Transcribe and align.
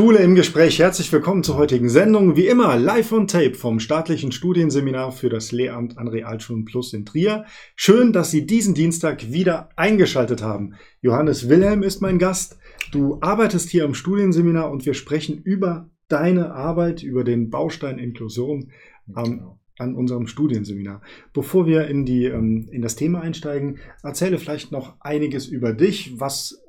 Schule 0.00 0.20
im 0.20 0.34
Gespräch. 0.34 0.78
Herzlich 0.78 1.12
willkommen 1.12 1.44
zur 1.44 1.56
heutigen 1.56 1.90
Sendung. 1.90 2.34
Wie 2.34 2.46
immer 2.46 2.78
live 2.78 3.12
on 3.12 3.26
tape 3.26 3.52
vom 3.52 3.80
staatlichen 3.80 4.32
Studienseminar 4.32 5.12
für 5.12 5.28
das 5.28 5.52
Lehramt 5.52 5.98
an 5.98 6.08
Realschulen 6.08 6.64
Plus 6.64 6.94
in 6.94 7.04
Trier. 7.04 7.44
Schön, 7.76 8.14
dass 8.14 8.30
Sie 8.30 8.46
diesen 8.46 8.72
Dienstag 8.72 9.30
wieder 9.30 9.68
eingeschaltet 9.76 10.42
haben. 10.42 10.72
Johannes 11.02 11.50
Wilhelm 11.50 11.82
ist 11.82 12.00
mein 12.00 12.18
Gast. 12.18 12.56
Du 12.92 13.18
arbeitest 13.20 13.68
hier 13.68 13.84
am 13.84 13.92
Studienseminar 13.92 14.70
und 14.70 14.86
wir 14.86 14.94
sprechen 14.94 15.36
über 15.36 15.90
deine 16.08 16.54
Arbeit, 16.54 17.02
über 17.02 17.22
den 17.22 17.50
Baustein 17.50 17.98
Inklusion 17.98 18.70
am 19.12 19.24
genau 19.24 19.56
an 19.78 19.94
unserem 19.94 20.26
Studienseminar. 20.26 21.00
Bevor 21.34 21.66
wir 21.66 21.88
in, 21.88 22.06
die, 22.06 22.24
ähm, 22.24 22.68
in 22.70 22.80
das 22.80 22.96
Thema 22.96 23.20
einsteigen, 23.20 23.78
erzähle 24.02 24.38
vielleicht 24.38 24.72
noch 24.72 24.96
einiges 25.00 25.46
über 25.46 25.72
dich. 25.72 26.20
Was 26.20 26.62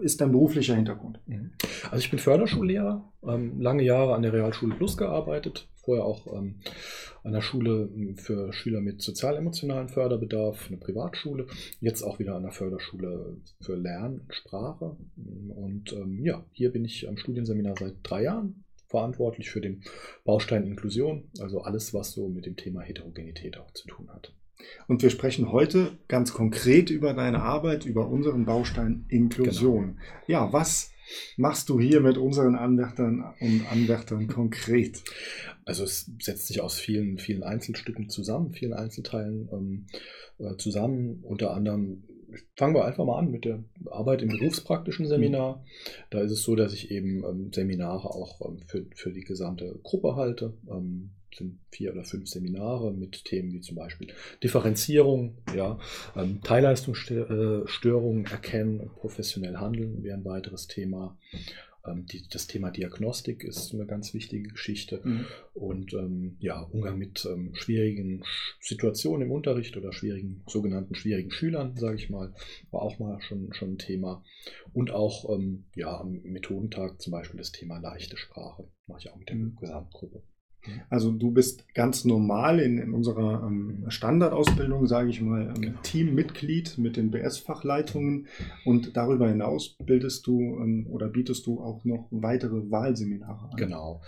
ist 0.00 0.20
dein 0.20 0.32
beruflicher 0.32 0.74
Hintergrund? 0.74 1.20
Mhm. 1.26 1.52
Also 1.84 1.98
ich 1.98 2.10
bin 2.10 2.18
Förderschullehrer, 2.18 3.12
ähm, 3.26 3.60
lange 3.60 3.82
Jahre 3.82 4.14
an 4.14 4.22
der 4.22 4.32
Realschule 4.32 4.74
Plus 4.74 4.96
gearbeitet, 4.96 5.68
vorher 5.76 6.04
auch 6.04 6.26
ähm, 6.34 6.56
an 7.22 7.32
der 7.32 7.40
Schule 7.40 7.88
ähm, 7.94 8.16
für 8.16 8.52
Schüler 8.52 8.80
mit 8.80 9.02
sozial-emotionalen 9.02 9.88
Förderbedarf, 9.88 10.68
eine 10.68 10.78
Privatschule, 10.78 11.46
jetzt 11.80 12.02
auch 12.02 12.18
wieder 12.18 12.36
an 12.36 12.42
der 12.42 12.52
Förderschule 12.52 13.36
für 13.60 13.76
Lernsprache. 13.76 14.96
Und 15.16 15.92
ähm, 15.92 16.24
ja, 16.24 16.44
hier 16.52 16.72
bin 16.72 16.84
ich 16.84 17.08
am 17.08 17.16
Studienseminar 17.16 17.74
seit 17.78 17.94
drei 18.02 18.22
Jahren 18.22 18.64
verantwortlich 18.88 19.50
für 19.50 19.60
den 19.60 19.82
Baustein 20.24 20.64
Inklusion, 20.64 21.28
also 21.40 21.62
alles, 21.62 21.92
was 21.92 22.12
so 22.12 22.28
mit 22.28 22.46
dem 22.46 22.56
Thema 22.56 22.82
Heterogenität 22.82 23.58
auch 23.58 23.72
zu 23.72 23.88
tun 23.88 24.08
hat. 24.10 24.32
Und 24.88 25.02
wir 25.02 25.10
sprechen 25.10 25.52
heute 25.52 25.98
ganz 26.08 26.32
konkret 26.32 26.90
über 26.90 27.14
deine 27.14 27.42
Arbeit, 27.42 27.86
über 27.86 28.08
unseren 28.08 28.44
Baustein 28.44 29.04
Inklusion. 29.08 29.96
Genau. 29.96 29.98
Ja, 30.26 30.52
was 30.52 30.92
machst 31.36 31.68
du 31.68 31.78
hier 31.80 32.00
mit 32.00 32.18
unseren 32.18 32.56
Anwärtern 32.56 33.24
und 33.40 33.66
Anwärtern 33.70 34.26
konkret? 34.28 35.02
Also 35.64 35.84
es 35.84 36.10
setzt 36.20 36.46
sich 36.46 36.60
aus 36.60 36.78
vielen, 36.78 37.18
vielen 37.18 37.42
Einzelstücken 37.42 38.08
zusammen, 38.08 38.52
vielen 38.52 38.72
Einzelteilen 38.72 39.48
ähm, 39.52 39.86
äh, 40.38 40.56
zusammen. 40.56 41.20
Unter 41.22 41.52
anderem 41.52 42.04
fangen 42.56 42.74
wir 42.74 42.84
einfach 42.84 43.04
mal 43.04 43.18
an 43.18 43.30
mit 43.30 43.44
der 43.44 43.62
Arbeit 43.90 44.22
im 44.22 44.28
berufspraktischen 44.28 45.06
Seminar. 45.06 45.64
Da 46.10 46.20
ist 46.20 46.32
es 46.32 46.42
so, 46.42 46.54
dass 46.56 46.72
ich 46.72 46.90
eben 46.90 47.24
ähm, 47.24 47.52
Seminare 47.52 48.10
auch 48.10 48.40
ähm, 48.48 48.60
für, 48.66 48.86
für 48.94 49.12
die 49.12 49.24
gesamte 49.24 49.78
Gruppe 49.82 50.16
halte. 50.16 50.54
Ähm, 50.70 51.10
sind 51.36 51.58
vier 51.70 51.92
oder 51.92 52.04
fünf 52.04 52.28
Seminare 52.28 52.92
mit 52.92 53.24
Themen 53.24 53.52
wie 53.52 53.60
zum 53.60 53.76
Beispiel 53.76 54.08
Differenzierung, 54.42 55.38
ja, 55.54 55.78
ähm, 56.16 56.40
Teilleistungsstörungen 56.42 58.26
erkennen, 58.26 58.90
professionell 58.96 59.56
handeln 59.56 60.02
wäre 60.02 60.16
ein 60.16 60.24
weiteres 60.24 60.66
Thema. 60.66 61.16
Ähm, 61.86 62.06
die, 62.06 62.26
das 62.28 62.46
Thema 62.46 62.70
Diagnostik 62.70 63.44
ist 63.44 63.72
eine 63.72 63.86
ganz 63.86 64.14
wichtige 64.14 64.48
Geschichte. 64.48 65.00
Mhm. 65.02 65.26
Und 65.54 65.92
ähm, 65.94 66.36
ja, 66.40 66.60
Umgang 66.60 66.98
mit 66.98 67.26
ähm, 67.26 67.54
schwierigen 67.54 68.24
Situationen 68.60 69.26
im 69.26 69.32
Unterricht 69.32 69.76
oder 69.76 69.92
schwierigen, 69.92 70.42
sogenannten 70.46 70.94
schwierigen 70.94 71.30
Schülern, 71.30 71.76
sage 71.76 71.96
ich 71.96 72.10
mal, 72.10 72.34
war 72.70 72.82
auch 72.82 72.98
mal 72.98 73.20
schon, 73.20 73.52
schon 73.52 73.74
ein 73.74 73.78
Thema. 73.78 74.24
Und 74.72 74.90
auch 74.90 75.28
ähm, 75.34 75.64
ja, 75.74 75.98
am 76.00 76.20
Methodentag 76.22 77.00
zum 77.00 77.12
Beispiel 77.12 77.38
das 77.38 77.52
Thema 77.52 77.78
leichte 77.78 78.16
Sprache, 78.16 78.68
mache 78.86 79.00
ich 79.00 79.10
auch 79.10 79.16
mit 79.16 79.28
der 79.28 79.36
mhm. 79.36 79.56
Gesamtgruppe. 79.56 80.22
Also 80.88 81.12
du 81.12 81.30
bist 81.30 81.72
ganz 81.74 82.04
normal 82.04 82.60
in, 82.60 82.78
in 82.78 82.92
unserer 82.92 83.46
ähm, 83.46 83.84
Standardausbildung, 83.88 84.86
sage 84.86 85.10
ich 85.10 85.20
mal, 85.20 85.52
ähm, 85.54 85.60
genau. 85.60 85.80
Teammitglied 85.82 86.78
mit 86.78 86.96
den 86.96 87.10
BS-Fachleitungen 87.10 88.26
und 88.64 88.96
darüber 88.96 89.28
hinaus 89.28 89.76
bildest 89.84 90.26
du 90.26 90.40
ähm, 90.60 90.86
oder 90.88 91.08
bietest 91.08 91.46
du 91.46 91.60
auch 91.60 91.84
noch 91.84 92.08
weitere 92.10 92.70
Wahlseminare 92.70 93.50
an. 93.50 93.56
Genau. 93.56 94.02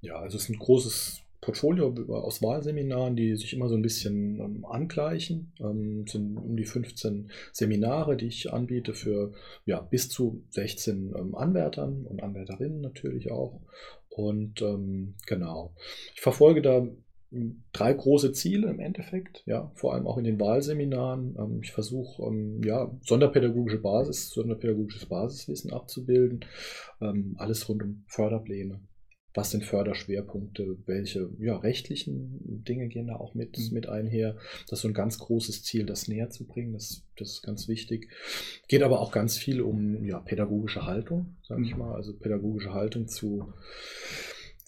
Ja, 0.00 0.16
also 0.16 0.36
es 0.36 0.44
ist 0.44 0.50
ein 0.50 0.58
großes 0.58 1.22
Portfolio 1.48 1.94
aus 2.12 2.42
Wahlseminaren, 2.42 3.16
die 3.16 3.34
sich 3.34 3.54
immer 3.54 3.70
so 3.70 3.74
ein 3.74 3.80
bisschen 3.80 4.38
ähm, 4.38 4.66
angleichen. 4.66 5.54
Ähm, 5.60 6.06
sind 6.06 6.36
um 6.36 6.58
die 6.58 6.66
15 6.66 7.30
Seminare, 7.52 8.18
die 8.18 8.26
ich 8.26 8.52
anbiete 8.52 8.92
für 8.92 9.32
ja, 9.64 9.80
bis 9.80 10.10
zu 10.10 10.44
16 10.50 11.14
ähm, 11.16 11.34
Anwärtern 11.34 12.04
und 12.04 12.22
Anwärterinnen 12.22 12.82
natürlich 12.82 13.30
auch. 13.30 13.62
Und 14.10 14.60
ähm, 14.60 15.14
genau, 15.26 15.74
ich 16.14 16.20
verfolge 16.20 16.60
da 16.60 16.86
hm, 17.30 17.62
drei 17.72 17.94
große 17.94 18.32
Ziele 18.32 18.68
im 18.68 18.78
Endeffekt, 18.78 19.42
ja, 19.46 19.72
vor 19.74 19.94
allem 19.94 20.06
auch 20.06 20.18
in 20.18 20.24
den 20.24 20.38
Wahlseminaren. 20.38 21.34
Ähm, 21.38 21.60
ich 21.62 21.72
versuche, 21.72 22.24
ähm, 22.24 22.60
ja, 22.62 22.94
sonderpädagogische 23.00 23.78
Basis, 23.78 24.28
sonderpädagogisches 24.28 25.06
Basiswissen 25.06 25.72
abzubilden, 25.72 26.44
alles 27.36 27.68
rund 27.68 27.82
um 27.84 28.04
Förderpläne, 28.08 28.80
was 29.38 29.52
sind 29.52 29.64
Förderschwerpunkte, 29.64 30.78
welche 30.86 31.30
ja, 31.38 31.56
rechtlichen 31.56 32.64
Dinge 32.64 32.88
gehen 32.88 33.06
da 33.06 33.14
auch 33.14 33.34
mit, 33.34 33.56
mhm. 33.56 33.68
mit 33.72 33.88
einher. 33.88 34.36
Das 34.68 34.80
ist 34.80 34.82
so 34.82 34.88
ein 34.88 34.94
ganz 34.94 35.20
großes 35.20 35.62
Ziel, 35.62 35.86
das 35.86 36.08
näher 36.08 36.28
zu 36.28 36.44
bringen, 36.44 36.72
das, 36.72 37.04
das 37.16 37.34
ist 37.34 37.42
ganz 37.42 37.68
wichtig. 37.68 38.08
Geht 38.66 38.82
aber 38.82 38.98
auch 38.98 39.12
ganz 39.12 39.38
viel 39.38 39.60
um 39.60 40.04
ja, 40.04 40.18
pädagogische 40.18 40.86
Haltung, 40.86 41.36
sage 41.46 41.62
ich 41.62 41.72
mhm. 41.72 41.78
mal, 41.78 41.94
also 41.94 42.14
pädagogische 42.14 42.74
Haltung 42.74 43.06
zu 43.06 43.52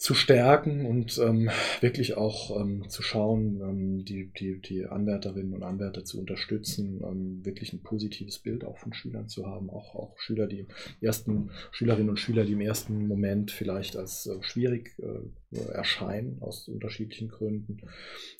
zu 0.01 0.15
stärken 0.15 0.87
und 0.87 1.19
ähm, 1.19 1.51
wirklich 1.79 2.17
auch 2.17 2.59
ähm, 2.59 2.89
zu 2.89 3.03
schauen, 3.03 3.61
ähm, 3.61 4.03
die, 4.03 4.31
die, 4.33 4.59
die 4.59 4.87
Anwärterinnen 4.87 5.53
und 5.53 5.61
Anwärter 5.61 6.03
zu 6.03 6.19
unterstützen, 6.19 7.01
ähm, 7.03 7.45
wirklich 7.45 7.71
ein 7.71 7.83
positives 7.83 8.39
Bild 8.39 8.65
auch 8.65 8.79
von 8.79 8.93
Schülern 8.93 9.29
zu 9.29 9.45
haben, 9.45 9.69
auch, 9.69 9.93
auch 9.93 10.17
Schüler, 10.17 10.47
die 10.47 10.65
ersten 11.01 11.51
Schülerinnen 11.71 12.09
und 12.09 12.19
Schüler, 12.19 12.45
die 12.45 12.53
im 12.53 12.61
ersten 12.61 13.07
Moment 13.07 13.51
vielleicht 13.51 13.95
als 13.95 14.25
äh, 14.25 14.41
schwierig 14.41 14.97
äh, 14.97 15.19
erscheinen 15.51 16.41
aus 16.41 16.67
unterschiedlichen 16.67 17.29
Gründen. 17.29 17.81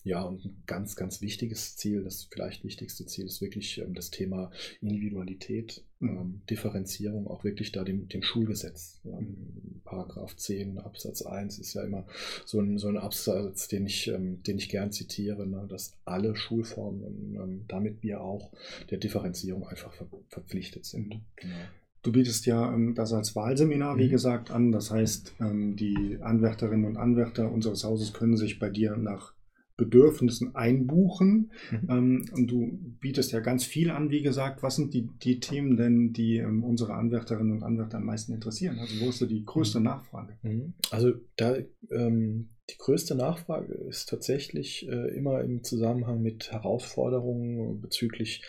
Ja, 0.03 0.23
und 0.23 0.45
ein 0.45 0.63
ganz, 0.65 0.95
ganz 0.95 1.21
wichtiges 1.21 1.75
Ziel, 1.75 2.03
das 2.03 2.23
vielleicht 2.31 2.63
wichtigste 2.63 3.05
Ziel 3.05 3.25
ist 3.25 3.41
wirklich 3.41 3.77
ähm, 3.79 3.93
das 3.93 4.11
Thema 4.11 4.51
Individualität 4.81 5.83
ähm, 6.01 6.41
Differenzierung 6.49 7.27
auch 7.27 7.43
wirklich 7.43 7.71
da 7.71 7.83
dem, 7.83 8.07
dem 8.07 8.23
Schulgesetz. 8.23 8.99
Ähm, 9.05 9.81
Paragraph 9.83 10.35
10 10.35 10.79
Absatz 10.79 11.21
1 11.21 11.59
ist 11.59 11.73
ja 11.73 11.83
immer 11.83 12.05
so 12.45 12.59
ein, 12.59 12.77
so 12.77 12.87
ein 12.87 12.97
Absatz, 12.97 13.67
den 13.67 13.85
ich, 13.85 14.07
ähm, 14.07 14.41
den 14.43 14.57
ich 14.57 14.69
gern 14.69 14.91
zitiere, 14.91 15.45
ne, 15.45 15.67
dass 15.69 15.93
alle 16.05 16.35
Schulformen, 16.35 17.35
ähm, 17.35 17.65
damit 17.67 18.01
wir 18.03 18.21
auch 18.21 18.51
der 18.89 18.97
Differenzierung 18.97 19.67
einfach 19.67 19.93
ver 19.93 20.07
verpflichtet 20.29 20.85
sind. 20.85 21.21
Genau. 21.35 21.55
Du 22.03 22.11
bietest 22.11 22.45
ja 22.45 22.73
ähm, 22.73 22.95
das 22.95 23.13
als 23.13 23.35
Wahlseminar, 23.35 23.97
wie 23.97 24.07
mhm. 24.07 24.11
gesagt, 24.11 24.51
an. 24.51 24.71
Das 24.71 24.91
heißt, 24.91 25.35
ähm, 25.39 25.75
die 25.75 26.17
Anwärterinnen 26.21 26.85
und 26.85 26.97
Anwärter 26.97 27.51
unseres 27.51 27.83
Hauses 27.83 28.13
können 28.13 28.37
sich 28.37 28.59
bei 28.59 28.69
dir 28.69 28.97
nach 28.97 29.33
Bedürfnissen 29.77 30.55
einbuchen. 30.55 31.51
Mhm. 31.71 31.89
Ähm, 31.89 32.25
und 32.33 32.47
du 32.47 32.79
bietest 32.99 33.31
ja 33.31 33.39
ganz 33.39 33.65
viel 33.65 33.91
an, 33.91 34.09
wie 34.09 34.21
gesagt. 34.21 34.63
Was 34.63 34.75
sind 34.75 34.93
die, 34.93 35.09
die 35.23 35.39
Themen 35.39 35.77
denn, 35.77 36.13
die 36.13 36.37
ähm, 36.37 36.63
unsere 36.63 36.93
Anwärterinnen 36.93 37.53
und 37.53 37.63
Anwärter 37.63 37.97
am 37.97 38.05
meisten 38.05 38.33
interessieren? 38.33 38.77
Also 38.79 39.03
wo 39.03 39.09
ist 39.09 39.21
da 39.21 39.25
die 39.25 39.43
größte 39.43 39.79
mhm. 39.79 39.85
Nachfrage? 39.85 40.37
Mhm. 40.43 40.73
Also 40.91 41.13
da 41.35 41.55
ähm, 41.89 42.49
die 42.69 42.77
größte 42.77 43.15
Nachfrage 43.15 43.73
ist 43.73 44.07
tatsächlich 44.07 44.87
äh, 44.87 45.15
immer 45.15 45.41
im 45.41 45.63
Zusammenhang 45.63 46.21
mit 46.21 46.51
Herausforderungen 46.51 47.81
bezüglich 47.81 48.43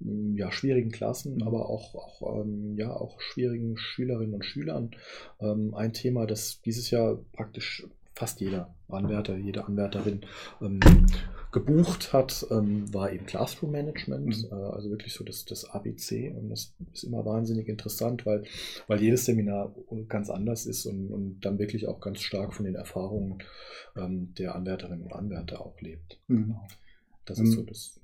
ja, 0.00 0.50
schwierigen 0.52 0.90
Klassen, 0.90 1.36
mhm. 1.36 1.42
aber 1.42 1.68
auch, 1.68 1.94
auch, 1.94 2.40
ähm, 2.40 2.76
ja, 2.76 2.92
auch 2.92 3.20
schwierigen 3.20 3.76
Schülerinnen 3.76 4.34
und 4.34 4.44
Schülern. 4.44 4.90
Ähm, 5.40 5.74
ein 5.74 5.92
Thema, 5.92 6.26
das 6.26 6.60
dieses 6.62 6.90
Jahr 6.90 7.18
praktisch 7.32 7.86
fast 8.14 8.40
jeder 8.40 8.72
Anwärter, 8.88 9.36
jede 9.36 9.64
Anwärterin 9.64 10.20
ähm, 10.60 10.78
gebucht 11.50 12.12
hat, 12.12 12.46
ähm, 12.50 12.92
war 12.94 13.12
eben 13.12 13.26
Classroom 13.26 13.72
Management, 13.72 14.50
mhm. 14.50 14.56
äh, 14.56 14.62
also 14.72 14.90
wirklich 14.90 15.14
so 15.14 15.24
das, 15.24 15.44
das 15.44 15.64
ABC. 15.64 16.32
Und 16.32 16.50
das 16.50 16.74
ist 16.92 17.04
immer 17.04 17.24
wahnsinnig 17.24 17.68
interessant, 17.68 18.24
weil, 18.24 18.44
weil 18.86 19.00
jedes 19.00 19.24
Seminar 19.24 19.74
ganz 20.08 20.30
anders 20.30 20.66
ist 20.66 20.86
und, 20.86 21.10
und 21.10 21.40
dann 21.40 21.58
wirklich 21.58 21.88
auch 21.88 22.00
ganz 22.00 22.20
stark 22.20 22.54
von 22.54 22.66
den 22.66 22.76
Erfahrungen 22.76 23.38
ähm, 23.96 24.32
der 24.38 24.54
Anwärterinnen 24.54 25.04
und 25.04 25.12
Anwärter 25.12 25.60
auch 25.60 25.80
lebt. 25.80 26.20
Mhm. 26.28 26.44
Genau. 26.44 26.66
Das 27.24 27.38
ist 27.40 27.52
so 27.52 27.60
ähm, 27.60 27.66
das 27.66 28.00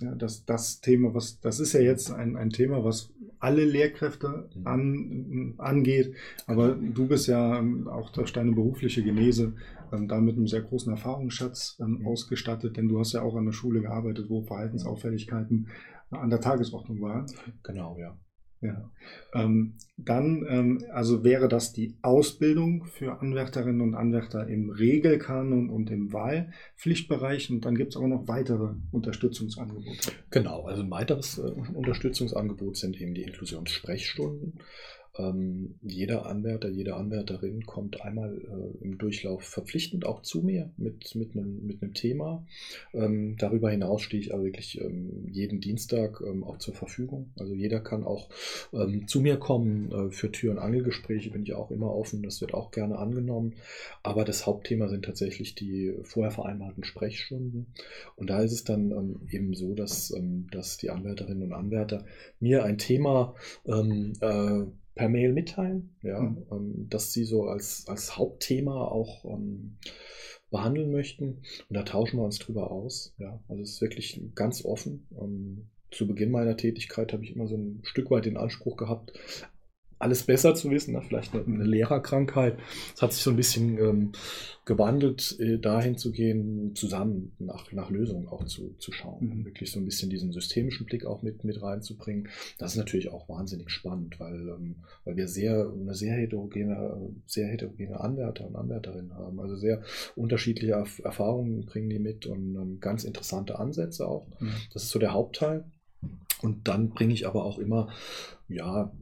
ja, 0.00 0.14
das, 0.14 0.44
das 0.44 0.80
Thema, 0.80 1.14
was, 1.14 1.40
das 1.40 1.60
ist 1.60 1.72
ja 1.72 1.80
jetzt 1.80 2.10
ein, 2.10 2.36
ein 2.36 2.50
Thema, 2.50 2.84
was 2.84 3.12
alle 3.38 3.64
Lehrkräfte 3.64 4.48
mhm. 4.54 4.66
an, 4.66 5.54
angeht. 5.58 6.14
Aber 6.46 6.74
du 6.74 7.06
bist 7.06 7.26
ja 7.26 7.58
ähm, 7.58 7.88
auch 7.88 8.10
durch 8.10 8.32
deine 8.32 8.52
berufliche 8.52 9.02
Genese 9.02 9.54
ähm, 9.92 10.08
da 10.08 10.20
mit 10.20 10.36
einem 10.36 10.46
sehr 10.46 10.62
großen 10.62 10.92
Erfahrungsschatz 10.92 11.76
ähm, 11.80 11.98
mhm. 11.98 12.06
ausgestattet, 12.06 12.76
denn 12.76 12.88
du 12.88 12.98
hast 12.98 13.12
ja 13.12 13.22
auch 13.22 13.36
an 13.36 13.44
der 13.44 13.52
Schule 13.52 13.82
gearbeitet, 13.82 14.30
wo 14.30 14.42
Verhaltensauffälligkeiten 14.42 15.68
an 16.10 16.30
der 16.30 16.40
Tagesordnung 16.40 17.00
waren. 17.00 17.26
Genau, 17.62 17.98
ja. 17.98 18.16
Ja. 18.64 18.90
Ähm, 19.34 19.74
dann, 19.98 20.46
ähm, 20.48 20.84
also 20.90 21.22
wäre 21.22 21.48
das 21.48 21.74
die 21.74 21.96
Ausbildung 22.00 22.86
für 22.86 23.20
Anwärterinnen 23.20 23.82
und 23.82 23.94
Anwärter 23.94 24.48
im 24.48 24.70
Regelkanon 24.70 25.68
und 25.68 25.90
im 25.90 26.14
Wahlpflichtbereich. 26.14 27.50
Und 27.50 27.66
dann 27.66 27.74
gibt 27.74 27.92
es 27.92 28.00
auch 28.00 28.06
noch 28.06 28.26
weitere 28.26 28.70
Unterstützungsangebote. 28.90 30.12
Genau, 30.30 30.62
also 30.64 30.82
ein 30.82 30.90
weiteres 30.90 31.36
äh, 31.36 31.42
Unterstützungsangebot 31.42 32.78
sind 32.78 32.98
eben 32.98 33.12
die 33.12 33.24
Inklusionssprechstunden. 33.24 34.54
Ähm, 35.16 35.76
jeder 35.82 36.26
Anwärter, 36.26 36.68
jede 36.68 36.96
Anwärterin 36.96 37.66
kommt 37.66 38.00
einmal 38.00 38.36
äh, 38.36 38.84
im 38.84 38.98
Durchlauf 38.98 39.44
verpflichtend 39.44 40.04
auch 40.06 40.22
zu 40.22 40.42
mir 40.42 40.70
mit, 40.76 41.14
mit, 41.14 41.36
einem, 41.36 41.64
mit 41.64 41.82
einem 41.82 41.94
Thema. 41.94 42.44
Ähm, 42.92 43.36
darüber 43.38 43.70
hinaus 43.70 44.02
stehe 44.02 44.20
ich 44.20 44.34
aber 44.34 44.44
wirklich 44.44 44.80
ähm, 44.80 45.28
jeden 45.30 45.60
Dienstag 45.60 46.20
ähm, 46.20 46.42
auch 46.42 46.58
zur 46.58 46.74
Verfügung. 46.74 47.30
Also 47.38 47.54
jeder 47.54 47.78
kann 47.80 48.02
auch 48.02 48.28
ähm, 48.72 49.06
zu 49.06 49.20
mir 49.20 49.36
kommen. 49.36 49.92
Äh, 49.92 50.10
für 50.10 50.32
Tür- 50.32 50.52
und 50.52 50.58
Angelgespräche 50.58 51.30
bin 51.30 51.44
ich 51.44 51.54
auch 51.54 51.70
immer 51.70 51.94
offen. 51.94 52.22
Das 52.24 52.40
wird 52.40 52.52
auch 52.52 52.72
gerne 52.72 52.98
angenommen. 52.98 53.54
Aber 54.02 54.24
das 54.24 54.46
Hauptthema 54.46 54.88
sind 54.88 55.04
tatsächlich 55.04 55.54
die 55.54 55.94
vorher 56.02 56.32
vereinbarten 56.32 56.82
Sprechstunden. 56.82 57.66
Und 58.16 58.30
da 58.30 58.42
ist 58.42 58.52
es 58.52 58.64
dann 58.64 58.90
ähm, 58.90 59.20
eben 59.30 59.54
so, 59.54 59.74
dass, 59.74 60.12
dass 60.50 60.76
die 60.76 60.90
Anwärterinnen 60.90 61.44
und 61.44 61.52
Anwärter 61.52 62.04
mir 62.40 62.64
ein 62.64 62.78
Thema 62.78 63.34
äh, 63.64 64.64
per 64.94 65.08
Mail 65.08 65.32
mitteilen, 65.32 65.96
ja, 66.02 66.20
mhm. 66.20 66.46
ähm, 66.50 66.86
dass 66.88 67.12
sie 67.12 67.24
so 67.24 67.44
als, 67.44 67.86
als 67.88 68.16
Hauptthema 68.16 68.86
auch 68.86 69.24
ähm, 69.24 69.76
behandeln 70.50 70.92
möchten. 70.92 71.42
Und 71.68 71.76
da 71.76 71.82
tauschen 71.82 72.18
wir 72.18 72.24
uns 72.24 72.38
drüber 72.38 72.70
aus. 72.70 73.14
Ja. 73.18 73.42
Also 73.48 73.62
es 73.62 73.72
ist 73.72 73.80
wirklich 73.80 74.20
ganz 74.34 74.64
offen. 74.64 75.06
Ähm, 75.20 75.66
zu 75.90 76.06
Beginn 76.06 76.30
meiner 76.30 76.56
Tätigkeit 76.56 77.12
habe 77.12 77.24
ich 77.24 77.34
immer 77.34 77.46
so 77.46 77.56
ein 77.56 77.80
Stück 77.84 78.10
weit 78.10 78.24
den 78.24 78.36
Anspruch 78.36 78.76
gehabt, 78.76 79.12
alles 79.98 80.24
besser 80.24 80.54
zu 80.54 80.70
wissen, 80.70 80.94
ne? 80.94 81.02
vielleicht 81.02 81.34
eine, 81.34 81.44
eine, 81.44 81.64
Lehrerkrankheit. 81.64 82.58
Es 82.94 83.02
hat 83.02 83.12
sich 83.12 83.22
so 83.22 83.30
ein 83.30 83.36
bisschen 83.36 83.78
ähm, 83.78 84.12
gewandelt, 84.64 85.38
äh, 85.40 85.58
dahin 85.58 85.96
zu 85.96 86.12
gehen, 86.12 86.74
zusammen 86.74 87.32
nach, 87.38 87.70
nach 87.72 87.90
Lösungen 87.90 88.28
auch 88.28 88.44
zu, 88.44 88.74
zu 88.78 88.92
schauen. 88.92 89.40
Mhm. 89.40 89.44
Wirklich 89.44 89.70
so 89.70 89.78
ein 89.78 89.84
bisschen 89.84 90.10
diesen 90.10 90.32
systemischen 90.32 90.86
Blick 90.86 91.06
auch 91.06 91.22
mit, 91.22 91.44
mit 91.44 91.62
reinzubringen. 91.62 92.28
Das 92.58 92.72
ist 92.72 92.78
natürlich 92.78 93.10
auch 93.10 93.28
wahnsinnig 93.28 93.70
spannend, 93.70 94.18
weil, 94.20 94.48
ähm, 94.48 94.76
weil 95.04 95.16
wir 95.16 95.28
sehr, 95.28 95.70
eine 95.70 95.94
sehr 95.94 96.14
heterogene, 96.14 97.10
sehr 97.26 97.48
heterogene 97.48 98.00
Anwärter 98.00 98.46
und 98.46 98.56
Anwärterinnen 98.56 99.14
haben. 99.14 99.40
Also 99.40 99.56
sehr 99.56 99.82
unterschiedliche 100.16 100.72
Erfahrungen 100.72 101.66
bringen 101.66 101.90
die 101.90 101.98
mit 101.98 102.26
und 102.26 102.54
ähm, 102.56 102.80
ganz 102.80 103.04
interessante 103.04 103.58
Ansätze 103.58 104.06
auch. 104.06 104.28
Mhm. 104.40 104.52
Das 104.72 104.82
ist 104.82 104.90
so 104.90 104.98
der 104.98 105.12
Hauptteil. 105.12 105.64
Und 106.44 106.68
dann 106.68 106.90
bringe 106.90 107.14
ich 107.14 107.26
aber 107.26 107.46
auch 107.46 107.58
immer 107.58 107.90
ja, 108.48 108.92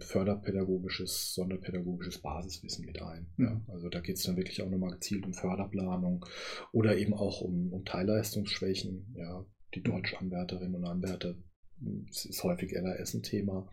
förderpädagogisches, 0.00 1.34
sonderpädagogisches 1.34 2.22
Basiswissen 2.22 2.86
mit 2.86 3.02
ein. 3.02 3.26
Ja. 3.36 3.60
Also 3.68 3.90
da 3.90 4.00
geht 4.00 4.16
es 4.16 4.22
dann 4.22 4.38
wirklich 4.38 4.62
auch 4.62 4.70
nochmal 4.70 4.92
gezielt 4.92 5.26
um 5.26 5.34
Förderplanung 5.34 6.24
oder 6.72 6.96
eben 6.96 7.12
auch 7.12 7.42
um, 7.42 7.74
um 7.74 7.84
Teilleistungsschwächen. 7.84 9.14
Ja, 9.18 9.44
die 9.74 9.82
Deutschanwärterinnen 9.82 10.76
und 10.76 10.86
Anwärter 10.86 11.34
das 12.08 12.24
ist 12.24 12.42
häufig 12.42 12.72
LRS 12.72 13.14
ein 13.14 13.22
Thema. 13.22 13.68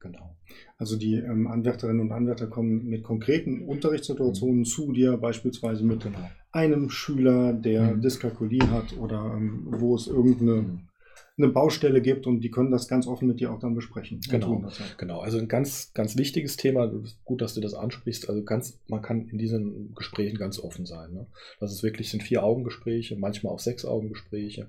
Genau. 0.00 0.36
Also 0.78 0.96
die 0.96 1.16
ähm, 1.16 1.46
Anwärterinnen 1.46 2.00
und 2.00 2.12
Anwärter 2.12 2.46
kommen 2.46 2.84
mit 2.84 3.02
konkreten 3.02 3.66
Unterrichtssituationen 3.66 4.60
mhm. 4.60 4.64
zu 4.64 4.92
dir, 4.92 5.18
beispielsweise 5.18 5.84
mit 5.84 6.04
genau. 6.04 6.30
einem 6.52 6.88
Schüler, 6.88 7.52
der 7.52 7.94
mhm. 7.94 8.00
Dyskalkulie 8.00 8.70
hat 8.70 8.96
oder 8.96 9.34
ähm, 9.36 9.66
wo 9.66 9.94
es 9.94 10.06
irgendeine 10.06 10.62
mhm 10.62 10.88
eine 11.36 11.48
Baustelle 11.48 12.00
gibt 12.00 12.28
und 12.28 12.42
die 12.42 12.50
können 12.50 12.70
das 12.70 12.86
ganz 12.86 13.08
offen 13.08 13.26
mit 13.26 13.40
dir 13.40 13.52
auch 13.52 13.58
dann 13.58 13.74
besprechen. 13.74 14.20
Genau, 14.30 14.64
genau. 14.98 15.18
Also 15.18 15.38
ein 15.38 15.48
ganz, 15.48 15.92
ganz 15.92 16.16
wichtiges 16.16 16.56
Thema. 16.56 16.92
Gut, 17.24 17.42
dass 17.42 17.54
du 17.54 17.60
das 17.60 17.74
ansprichst. 17.74 18.28
Also 18.28 18.44
ganz, 18.44 18.78
man 18.86 19.02
kann 19.02 19.28
in 19.28 19.38
diesen 19.38 19.94
Gesprächen 19.96 20.38
ganz 20.38 20.60
offen 20.60 20.86
sein. 20.86 21.12
Ne? 21.12 21.26
Das 21.58 21.72
ist 21.72 21.82
wirklich 21.82 22.10
sind 22.10 22.22
vier 22.22 22.44
Augengespräche, 22.44 23.16
manchmal 23.16 23.52
auch 23.52 23.58
sechs 23.58 23.84
Augengespräche, 23.84 24.68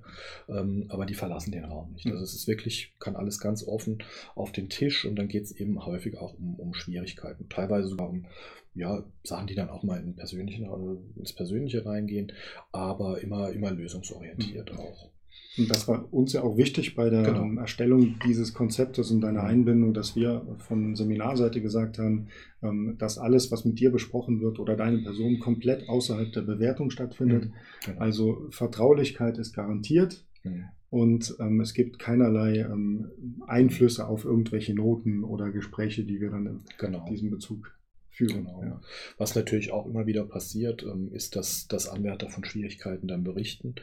ähm, 0.50 0.86
aber 0.90 1.06
die 1.06 1.14
verlassen 1.14 1.52
den 1.52 1.66
Raum 1.66 1.94
nicht. 1.94 2.08
Also 2.08 2.24
es 2.24 2.34
ist 2.34 2.48
wirklich, 2.48 2.94
kann 3.00 3.16
alles 3.16 3.40
ganz 3.40 3.64
offen 3.68 4.00
auf 4.34 4.52
den 4.52 4.70
Tisch 4.70 5.06
und 5.06 5.18
dann 5.18 5.28
geht 5.28 5.44
es 5.44 5.52
eben 5.52 5.86
häufig 5.86 6.18
auch 6.18 6.34
um, 6.34 6.56
um 6.56 6.74
Schwierigkeiten, 6.74 7.48
teilweise 7.50 7.90
sogar 7.90 8.10
um 8.10 8.26
ja, 8.74 9.04
Sachen, 9.24 9.48
die 9.48 9.56
dann 9.56 9.70
auch 9.70 9.84
mal 9.84 10.02
in 10.02 10.16
persönlichen, 10.16 10.68
ins 11.16 11.32
Persönliche 11.32 11.86
reingehen, 11.86 12.34
aber 12.72 13.22
immer, 13.22 13.52
immer 13.52 13.72
lösungsorientiert 13.72 14.74
mhm. 14.74 14.80
auch. 14.80 15.15
Und 15.58 15.70
das 15.70 15.88
war 15.88 16.12
uns 16.14 16.34
ja 16.34 16.44
auch 16.44 16.58
wichtig 16.58 16.96
bei 16.96 17.10
der 17.10 17.24
genau. 17.24 17.44
Ähm, 17.44 17.58
Erstellung 17.58 18.16
dieses 18.26 18.54
Konzeptes 18.54 19.12
und 19.12 19.22
deiner 19.22 19.44
Einbindung, 19.44 19.94
dass 19.94 20.16
wir 20.16 20.46
von 20.58 20.96
Seminarseite 20.96 21.62
gesagt 21.62 21.98
haben, 21.98 22.28
ähm, 22.62 22.96
dass 22.98 23.18
alles, 23.18 23.52
was 23.52 23.64
mit 23.64 23.80
dir 23.80 23.92
besprochen 23.92 24.42
wird 24.42 24.60
oder 24.60 24.76
deine 24.76 24.98
Person 25.00 25.40
komplett 25.40 25.88
außerhalb 25.88 26.32
der 26.34 26.42
Bewertung 26.42 26.90
stattfindet. 26.90 27.46
Mhm. 27.46 27.54
Genau. 27.86 28.00
Also 28.00 28.48
Vertraulichkeit 28.50 29.38
ist 29.38 29.54
garantiert. 29.54 30.26
Mhm. 30.44 30.66
Und 30.90 31.36
ähm, 31.40 31.60
es 31.62 31.74
gibt 31.74 32.00
keinerlei 32.00 32.60
ähm, 32.60 33.08
Einflüsse 33.48 34.08
auf 34.08 34.24
irgendwelche 34.24 34.74
Noten 34.74 35.24
oder 35.24 35.52
Gespräche, 35.52 36.06
die 36.06 36.22
wir 36.22 36.30
dann 36.32 36.46
in 36.46 36.60
genau. 36.78 37.06
diesem 37.10 37.32
Bezug 37.32 37.76
führen. 38.16 38.46
Genau. 38.46 38.64
Ja. 38.64 38.82
Was 39.18 39.36
natürlich 39.36 39.72
auch 39.72 39.86
immer 39.86 40.06
wieder 40.06 40.26
passiert, 40.26 40.84
ähm, 40.84 41.12
ist, 41.12 41.36
dass, 41.36 41.68
dass 41.68 41.88
Anwärter 41.88 42.30
von 42.30 42.44
Schwierigkeiten 42.46 43.08
dann 43.08 43.24
berichten 43.24 43.76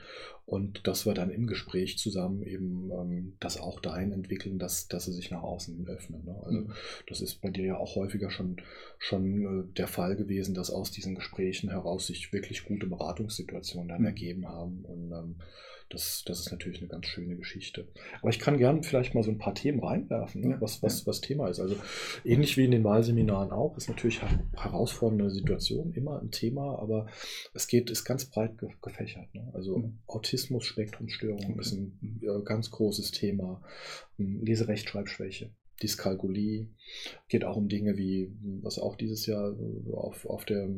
und 0.46 0.87
dass 0.87 1.06
wir 1.06 1.14
dann 1.14 1.31
im 1.31 1.46
Gespräch 1.46 1.99
zusammen 1.99 2.43
eben 2.43 2.90
ähm, 2.90 3.37
das 3.40 3.58
auch 3.61 3.81
dahin 3.81 4.12
entwickeln, 4.12 4.58
dass, 4.58 4.88
dass 4.88 5.05
sie 5.05 5.12
sich 5.12 5.31
nach 5.31 5.43
außen 5.43 5.87
öffnen. 5.87 6.25
Ne? 6.25 6.37
Also 6.44 6.58
mhm. 6.61 6.73
das 7.08 7.20
ist 7.20 7.40
bei 7.40 7.50
dir 7.50 7.64
ja 7.64 7.76
auch 7.76 7.96
häufiger 7.96 8.31
schon, 8.31 8.56
schon 8.99 9.43
äh, 9.43 9.75
der 9.76 9.88
Fall 9.88 10.17
gewesen, 10.17 10.55
dass 10.55 10.70
aus 10.70 10.90
diesen 10.90 11.14
Gesprächen 11.14 11.70
heraus 11.70 12.06
sich 12.06 12.32
wirklich 12.32 12.64
gute 12.64 12.87
Beratungssituationen 12.87 13.88
dann 13.88 14.00
mhm. 14.00 14.06
ergeben 14.06 14.49
haben 14.49 14.84
und 14.84 15.12
ähm, 15.12 15.37
das, 15.92 16.24
das 16.24 16.40
ist 16.40 16.50
natürlich 16.50 16.80
eine 16.80 16.88
ganz 16.88 17.06
schöne 17.06 17.36
Geschichte. 17.36 17.86
Aber 18.20 18.30
ich 18.30 18.38
kann 18.38 18.56
gerne 18.56 18.82
vielleicht 18.82 19.14
mal 19.14 19.22
so 19.22 19.30
ein 19.30 19.38
paar 19.38 19.54
Themen 19.54 19.80
reinwerfen, 19.80 20.40
ne? 20.40 20.56
was, 20.60 20.82
was, 20.82 21.06
was 21.06 21.20
Thema 21.20 21.48
ist. 21.48 21.60
Also 21.60 21.76
ähnlich 22.24 22.56
wie 22.56 22.64
in 22.64 22.70
den 22.70 22.84
Wahlseminaren 22.84 23.50
auch, 23.50 23.76
ist 23.76 23.88
natürlich 23.88 24.22
eine 24.22 24.48
herausfordernde 24.56 25.30
Situation, 25.30 25.92
immer 25.92 26.20
ein 26.20 26.30
Thema, 26.30 26.78
aber 26.78 27.06
es 27.52 27.66
geht, 27.66 27.90
ist 27.90 28.04
ganz 28.04 28.24
breit 28.24 28.54
gefächert. 28.80 29.34
Ne? 29.34 29.50
Also 29.52 29.78
mhm. 29.78 29.98
Autismus, 30.06 30.64
Spektrumstörung 30.64 31.44
okay. 31.44 31.60
ist 31.60 31.72
ein 31.72 32.20
äh, 32.22 32.42
ganz 32.44 32.70
großes 32.70 33.10
Thema. 33.10 33.60
Leserechtschreibschwäche. 34.18 35.50
Dyskalkulie. 35.82 36.69
Geht 37.29 37.44
auch 37.44 37.56
um 37.56 37.69
Dinge 37.69 37.96
wie, 37.96 38.31
was 38.62 38.79
auch 38.79 38.96
dieses 38.96 39.26
Jahr 39.26 39.55
auf, 39.93 40.26
auf 40.26 40.44
der 40.44 40.69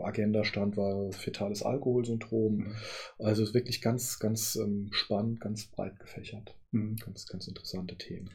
Agenda 0.00 0.44
stand, 0.44 0.76
war 0.76 1.12
fetales 1.12 1.62
Alkoholsyndrom. 1.62 2.56
Mhm. 2.56 2.72
Also 3.18 3.42
ist 3.42 3.54
wirklich 3.54 3.80
ganz, 3.80 4.18
ganz 4.18 4.56
ähm, 4.56 4.88
spannend, 4.92 5.40
ganz 5.40 5.66
breit 5.66 5.98
gefächert. 5.98 6.54
Mhm. 6.72 6.96
Ganz, 6.96 7.26
ganz 7.26 7.48
interessante 7.48 7.96
Themen. 7.96 8.30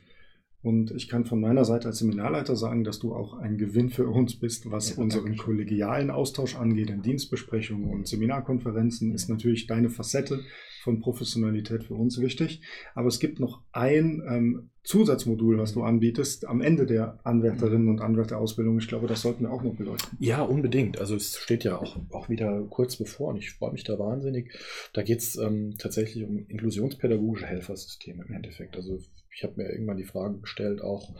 Und 0.63 0.91
ich 0.91 1.09
kann 1.09 1.25
von 1.25 1.41
meiner 1.41 1.65
Seite 1.65 1.89
als 1.89 1.99
Seminarleiter 1.99 2.55
sagen, 2.55 2.85
dass 2.85 2.97
du 2.97 3.13
auch 3.13 3.33
ein 3.33 3.57
Gewinn 3.57 3.89
für 3.89 4.07
uns 4.07 4.39
bist, 4.39 4.71
was 4.71 4.95
ja, 4.95 5.03
unseren 5.03 5.35
kollegialen 5.35 6.09
Austausch 6.09 6.55
angeht, 6.55 6.89
in 6.89 7.01
Dienstbesprechungen 7.01 7.89
und 7.89 8.07
Seminarkonferenzen, 8.07 9.13
ist 9.13 9.27
natürlich 9.27 9.67
deine 9.67 9.89
Facette 9.89 10.39
von 10.81 11.01
Professionalität 11.01 11.83
für 11.83 11.95
uns 11.95 12.19
wichtig. 12.21 12.61
Aber 12.95 13.07
es 13.07 13.19
gibt 13.19 13.41
noch 13.41 13.61
ein 13.73 14.21
ähm, 14.25 14.69
Zusatzmodul, 14.83 15.57
was 15.57 15.73
du 15.73 15.83
anbietest, 15.83 16.45
am 16.45 16.61
Ende 16.61 16.85
der 16.85 17.19
Anwärterinnen 17.25 17.89
und 17.89 18.01
Anwärterausbildung. 18.01 18.77
Ich 18.79 18.87
glaube, 18.87 19.07
das 19.07 19.21
sollten 19.21 19.43
wir 19.43 19.51
auch 19.51 19.63
noch 19.63 19.75
beleuchten. 19.75 20.17
Ja, 20.19 20.43
unbedingt. 20.43 20.97
Also 20.97 21.15
es 21.15 21.37
steht 21.37 21.65
ja 21.65 21.77
auch, 21.77 21.97
auch 22.11 22.29
wieder 22.29 22.61
kurz 22.69 22.95
bevor 22.97 23.29
und 23.29 23.37
ich 23.37 23.51
freue 23.51 23.73
mich 23.73 23.83
da 23.83 23.99
wahnsinnig. 23.99 24.53
Da 24.93 25.03
geht 25.03 25.19
es 25.19 25.37
ähm, 25.37 25.75
tatsächlich 25.77 26.25
um 26.25 26.45
inklusionspädagogische 26.47 27.47
Helfersysteme 27.47 28.23
im 28.27 28.33
Endeffekt. 28.33 28.77
Also 28.77 28.99
ich 29.35 29.43
habe 29.43 29.53
mir 29.57 29.69
irgendwann 29.69 29.97
die 29.97 30.03
Frage 30.03 30.37
gestellt, 30.39 30.81
auch 30.81 31.13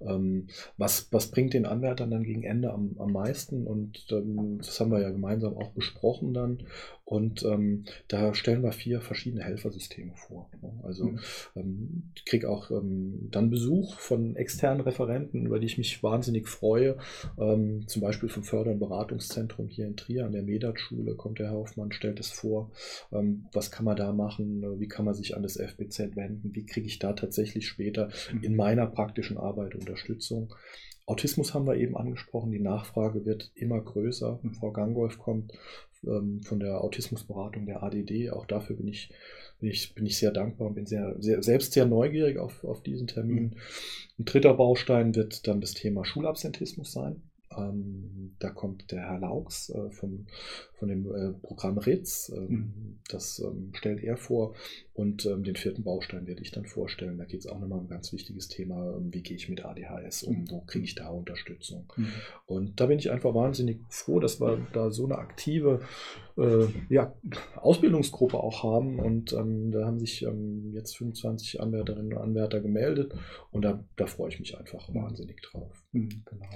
ähm, 0.00 0.48
was, 0.76 1.08
was 1.12 1.30
bringt 1.30 1.54
den 1.54 1.66
Anwärtern 1.66 2.10
dann 2.10 2.24
gegen 2.24 2.42
Ende 2.42 2.72
am, 2.72 2.96
am 2.98 3.12
meisten? 3.12 3.66
Und 3.66 4.06
ähm, 4.10 4.58
das 4.58 4.80
haben 4.80 4.90
wir 4.90 5.00
ja 5.00 5.10
gemeinsam 5.10 5.56
auch 5.56 5.70
besprochen 5.70 6.34
dann. 6.34 6.64
Und 7.10 7.44
ähm, 7.44 7.86
da 8.06 8.34
stellen 8.34 8.62
wir 8.62 8.70
vier 8.70 9.00
verschiedene 9.00 9.42
Helfersysteme 9.42 10.12
vor. 10.14 10.48
Also 10.84 11.06
mhm. 11.06 11.18
ähm, 11.56 12.02
ich 12.14 12.24
kriege 12.24 12.48
auch 12.48 12.70
ähm, 12.70 13.28
dann 13.32 13.50
Besuch 13.50 13.98
von 13.98 14.36
externen 14.36 14.80
Referenten, 14.80 15.44
über 15.44 15.58
die 15.58 15.66
ich 15.66 15.76
mich 15.76 16.04
wahnsinnig 16.04 16.46
freue. 16.46 16.98
Ähm, 17.36 17.88
zum 17.88 18.02
Beispiel 18.02 18.28
vom 18.28 18.44
Förder- 18.44 18.70
und 18.70 18.78
Beratungszentrum 18.78 19.66
hier 19.66 19.88
in 19.88 19.96
Trier 19.96 20.24
an 20.24 20.30
der 20.30 20.44
Medat-Schule 20.44 21.16
kommt 21.16 21.40
der 21.40 21.48
Herr 21.48 21.56
Hoffmann, 21.56 21.90
stellt 21.90 22.20
es 22.20 22.30
vor. 22.30 22.70
Ähm, 23.10 23.48
was 23.52 23.72
kann 23.72 23.84
man 23.84 23.96
da 23.96 24.12
machen? 24.12 24.78
Wie 24.78 24.86
kann 24.86 25.04
man 25.04 25.14
sich 25.14 25.36
an 25.36 25.42
das 25.42 25.56
FBZ 25.56 26.14
wenden? 26.14 26.54
Wie 26.54 26.64
kriege 26.64 26.86
ich 26.86 27.00
da 27.00 27.12
tatsächlich 27.12 27.59
später 27.66 28.10
mhm. 28.32 28.42
in 28.42 28.56
meiner 28.56 28.86
praktischen 28.86 29.38
Arbeit 29.38 29.74
Unterstützung? 29.74 30.54
Autismus 31.06 31.54
haben 31.54 31.66
wir 31.66 31.76
eben 31.76 31.96
angesprochen. 31.96 32.52
Die 32.52 32.60
Nachfrage 32.60 33.24
wird 33.24 33.50
immer 33.54 33.80
größer. 33.80 34.38
Mhm. 34.42 34.54
Frau 34.54 34.70
Gangolf 34.70 35.18
kommt 35.18 35.52
ähm, 36.04 36.40
von 36.42 36.60
der 36.60 36.80
Autismusberatung 36.82 37.66
der 37.66 37.82
ADD. 37.82 38.30
Auch 38.30 38.46
dafür 38.46 38.76
bin 38.76 38.86
ich, 38.86 39.12
bin 39.58 39.70
ich, 39.70 39.94
bin 39.94 40.06
ich 40.06 40.18
sehr 40.18 40.30
dankbar 40.30 40.68
und 40.68 40.74
bin 40.74 40.86
sehr, 40.86 41.16
sehr, 41.18 41.42
selbst 41.42 41.72
sehr 41.72 41.86
neugierig 41.86 42.38
auf, 42.38 42.64
auf 42.64 42.82
diesen 42.82 43.08
Termin. 43.08 43.42
Mhm. 43.44 43.56
Ein 44.20 44.24
dritter 44.24 44.54
Baustein 44.54 45.14
wird 45.14 45.46
dann 45.48 45.60
das 45.60 45.74
Thema 45.74 46.04
Schulabsentismus 46.04 46.92
sein. 46.92 47.22
Ähm, 47.56 48.36
da 48.38 48.50
kommt 48.50 48.92
der 48.92 49.00
Herr 49.00 49.18
Laux 49.18 49.70
äh, 49.70 49.90
vom, 49.90 50.26
von 50.74 50.88
dem 50.88 51.12
äh, 51.12 51.32
Programm 51.32 51.78
RITZ. 51.78 52.32
Ähm, 52.36 52.48
mhm. 52.48 52.98
Das 53.08 53.40
ähm, 53.40 53.72
stellt 53.74 54.04
er 54.04 54.16
vor. 54.16 54.54
Und 54.94 55.26
ähm, 55.26 55.42
den 55.42 55.56
vierten 55.56 55.82
Baustein 55.82 56.26
werde 56.26 56.42
ich 56.42 56.52
dann 56.52 56.66
vorstellen. 56.66 57.18
Da 57.18 57.24
geht 57.24 57.40
es 57.40 57.46
auch 57.48 57.58
nochmal 57.58 57.80
um 57.80 57.86
ein 57.86 57.90
ganz 57.90 58.12
wichtiges 58.12 58.48
Thema. 58.48 58.96
Ähm, 58.96 59.12
wie 59.12 59.22
gehe 59.22 59.36
ich 59.36 59.48
mit 59.48 59.64
ADHS 59.64 60.22
um? 60.22 60.42
Mhm. 60.42 60.50
Wo 60.50 60.60
kriege 60.60 60.84
ich 60.84 60.94
da 60.94 61.08
Unterstützung? 61.08 61.92
Mhm. 61.96 62.12
Und 62.46 62.80
da 62.80 62.86
bin 62.86 63.00
ich 63.00 63.10
einfach 63.10 63.34
wahnsinnig 63.34 63.80
froh, 63.88 64.20
dass 64.20 64.40
wir 64.40 64.64
da 64.72 64.90
so 64.92 65.04
eine 65.06 65.18
aktive 65.18 65.80
äh, 66.38 66.66
ja, 66.88 67.14
Ausbildungsgruppe 67.56 68.38
auch 68.38 68.62
haben. 68.62 69.00
Und 69.00 69.32
ähm, 69.32 69.72
da 69.72 69.86
haben 69.86 69.98
sich 69.98 70.24
jetzt 70.72 70.96
25 70.96 71.60
Anwärterinnen 71.60 72.12
und 72.12 72.18
Anwärter 72.18 72.60
gemeldet. 72.60 73.12
Und 73.50 73.62
da, 73.62 73.84
da 73.96 74.06
freue 74.06 74.28
ich 74.28 74.38
mich 74.38 74.56
einfach 74.56 74.94
wahnsinnig 74.94 75.42
drauf. 75.42 75.82
Mhm. 75.90 76.22
Genau. 76.26 76.46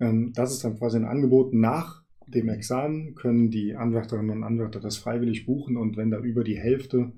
Ähm, 0.00 0.32
das 0.34 0.52
ist 0.52 0.64
dann 0.64 0.76
quasi 0.78 0.96
ein 0.96 1.04
Angebot 1.04 1.52
nach 1.52 2.02
dem 2.26 2.48
Examen, 2.48 3.14
können 3.14 3.50
die 3.50 3.74
Anwärterinnen 3.74 4.30
und 4.30 4.44
Anwärter 4.44 4.80
das 4.80 4.96
freiwillig 4.96 5.46
buchen 5.46 5.76
und 5.76 5.96
wenn 5.96 6.10
da 6.10 6.18
über 6.18 6.44
die 6.44 6.58
Hälfte 6.58 7.12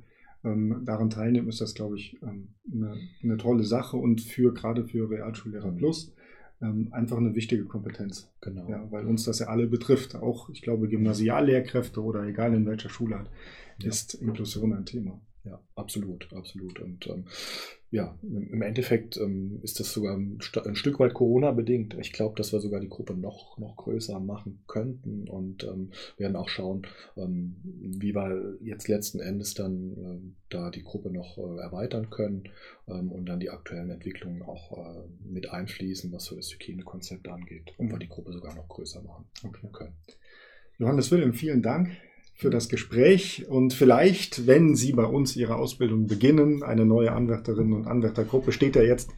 ähm, 0.44 0.82
daran 0.84 1.10
teilnehmen, 1.10 1.48
ist 1.48 1.60
das, 1.60 1.74
glaube 1.74 1.96
ich, 1.96 2.20
ähm, 2.22 2.48
eine, 2.72 2.96
eine, 3.22 3.36
tolle 3.36 3.64
Sache 3.64 3.96
und 3.96 4.20
für 4.20 4.52
gerade 4.52 4.84
für 4.84 5.08
Realschullehrer 5.08 5.70
mhm. 5.70 5.76
Plus 5.76 6.14
ähm, 6.60 6.88
einfach 6.92 7.18
eine 7.18 7.34
wichtige 7.34 7.64
Kompetenz. 7.64 8.30
Genau. 8.40 8.68
Ja, 8.68 8.90
weil 8.90 9.06
uns 9.06 9.24
das 9.24 9.40
ja 9.40 9.46
alle 9.46 9.66
betrifft. 9.66 10.16
Auch, 10.16 10.48
ich 10.50 10.62
glaube, 10.62 10.88
Gymnasiallehrkräfte 10.88 12.02
oder 12.02 12.24
egal 12.24 12.54
in 12.54 12.66
welcher 12.66 12.88
Schule 12.88 13.24
ja. 13.78 13.88
ist 13.88 14.14
Inklusion 14.14 14.72
ein 14.72 14.86
Thema. 14.86 15.20
Ja, 15.44 15.60
absolut, 15.74 16.32
absolut. 16.32 16.80
Und 16.80 17.06
ähm, 17.08 17.24
ja, 17.92 18.18
im 18.22 18.62
Endeffekt 18.62 19.18
ähm, 19.18 19.61
ist 19.62 19.78
das 19.78 19.92
sogar 19.92 20.16
ein, 20.16 20.38
ein 20.64 20.75
Stück 20.76 20.99
weit 20.99 21.12
Corona-bedingt. 21.12 21.94
Ich 22.00 22.14
glaube, 22.14 22.34
dass 22.37 22.50
wir 22.50 22.61
sogar 22.61 22.80
die 22.80 22.88
Gruppe 22.88 23.14
noch, 23.14 23.58
noch 23.58 23.76
größer 23.76 24.18
machen 24.18 24.64
könnten 24.66 25.28
und 25.28 25.64
ähm, 25.64 25.90
werden 26.16 26.34
auch 26.37 26.49
schauen, 26.49 26.87
ähm, 27.18 27.56
wie 27.62 28.14
wir 28.14 28.56
jetzt 28.62 28.88
letzten 28.88 29.20
Endes 29.20 29.52
dann 29.52 29.92
äh, 29.92 30.32
da 30.49 30.70
die 30.70 30.82
Gruppe 30.82 31.11
noch 31.11 31.37
äh, 31.37 31.61
erweitern 31.61 32.08
können 32.08 32.44
ähm, 32.88 33.12
und 33.12 33.26
dann 33.26 33.40
die 33.40 33.50
aktuellen 33.50 33.90
Entwicklungen 33.90 34.40
auch 34.40 34.72
äh, 34.78 35.02
mit 35.22 35.50
einfließen, 35.50 36.11
was 36.12 36.25
so 36.25 36.34
das 36.34 36.50
Hygienekonzept 36.50 37.28
angeht, 37.28 37.75
ob 37.76 37.90
wir 37.90 37.99
die 37.99 38.08
Gruppe 38.08 38.32
sogar 38.32 38.54
noch 38.54 38.68
größer 38.68 39.02
machen 39.02 39.26
okay. 39.44 39.68
können. 39.70 39.96
Johannes 40.78 41.11
Wilhelm, 41.11 41.34
vielen 41.34 41.61
Dank 41.61 41.90
für 42.34 42.50
das 42.50 42.68
Gespräch 42.68 43.46
und 43.48 43.72
vielleicht, 43.72 44.46
wenn 44.46 44.74
Sie 44.74 44.92
bei 44.92 45.04
uns 45.04 45.36
Ihre 45.36 45.56
Ausbildung 45.56 46.06
beginnen, 46.06 46.62
eine 46.62 46.84
neue 46.84 47.12
Anwärterinnen 47.12 47.72
und 47.72 47.86
Anwärtergruppe 47.86 48.52
steht 48.52 48.76
ja 48.76 48.82
jetzt 48.82 49.10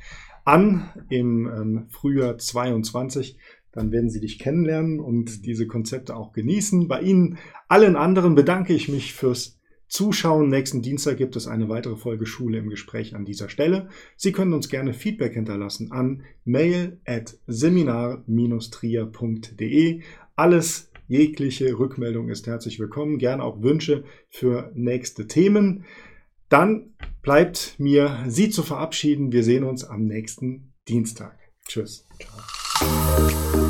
an 0.44 0.90
im 1.08 1.46
ähm, 1.46 1.86
Frühjahr 1.88 2.36
22, 2.36 3.38
dann 3.72 3.92
werden 3.92 4.10
Sie 4.10 4.20
dich 4.20 4.38
kennenlernen 4.38 5.00
und 5.00 5.46
diese 5.46 5.66
Konzepte 5.66 6.14
auch 6.14 6.32
genießen. 6.32 6.86
Bei 6.86 7.00
Ihnen 7.00 7.38
allen 7.68 7.96
anderen 7.96 8.34
bedanke 8.34 8.72
ich 8.72 8.88
mich 8.88 9.14
fürs 9.14 9.58
Zuschauen. 9.88 10.48
Nächsten 10.48 10.82
Dienstag 10.82 11.16
gibt 11.18 11.36
es 11.36 11.46
eine 11.46 11.68
weitere 11.68 11.94
Folge 11.96 12.26
Schule 12.26 12.58
im 12.58 12.68
Gespräch 12.68 13.14
an 13.14 13.24
dieser 13.24 13.48
Stelle. 13.48 13.88
Sie 14.16 14.32
können 14.32 14.52
uns 14.52 14.68
gerne 14.68 14.92
Feedback 14.92 15.34
hinterlassen 15.34 15.92
an 15.92 16.24
mail 16.44 16.98
at 17.04 17.38
seminar-trier.de. 17.46 20.02
Alles 20.36 20.90
Jegliche 21.06 21.78
Rückmeldung 21.78 22.28
ist 22.30 22.46
herzlich 22.46 22.78
willkommen. 22.80 23.18
Gerne 23.18 23.42
auch 23.42 23.62
Wünsche 23.62 24.04
für 24.30 24.70
nächste 24.74 25.26
Themen. 25.26 25.84
Dann 26.48 26.94
bleibt 27.22 27.74
mir, 27.78 28.24
Sie 28.26 28.48
zu 28.48 28.62
verabschieden. 28.62 29.32
Wir 29.32 29.44
sehen 29.44 29.64
uns 29.64 29.84
am 29.84 30.04
nächsten 30.04 30.72
Dienstag. 30.88 31.38
Tschüss. 31.66 32.06
Ciao. 32.20 33.63